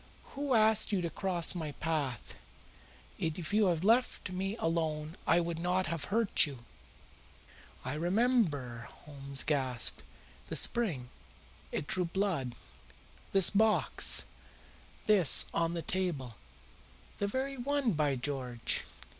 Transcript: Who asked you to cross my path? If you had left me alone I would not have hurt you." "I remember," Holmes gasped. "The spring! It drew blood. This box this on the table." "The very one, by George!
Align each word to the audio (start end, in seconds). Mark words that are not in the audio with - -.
Who 0.33 0.55
asked 0.55 0.91
you 0.91 0.99
to 1.03 1.11
cross 1.11 1.53
my 1.53 1.73
path? 1.73 2.35
If 3.19 3.53
you 3.53 3.67
had 3.67 3.83
left 3.83 4.31
me 4.31 4.57
alone 4.57 5.15
I 5.27 5.39
would 5.39 5.59
not 5.59 5.85
have 5.85 6.05
hurt 6.05 6.47
you." 6.47 6.65
"I 7.85 7.93
remember," 7.93 8.87
Holmes 9.05 9.43
gasped. 9.43 10.01
"The 10.47 10.55
spring! 10.55 11.09
It 11.71 11.85
drew 11.85 12.05
blood. 12.05 12.55
This 13.31 13.51
box 13.51 14.25
this 15.05 15.45
on 15.53 15.75
the 15.75 15.83
table." 15.83 16.35
"The 17.19 17.27
very 17.27 17.57
one, 17.57 17.91
by 17.91 18.15
George! 18.15 18.81